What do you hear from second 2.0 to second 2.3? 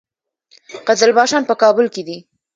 دي؟